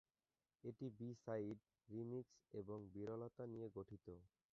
এটি 0.63 0.85
B-side, 0.97 1.57
remix 1.89 2.37
এবং 2.53 2.77
বিরলতা 2.93 3.43
নিয়ে 3.47 3.67
গঠিত। 3.75 4.05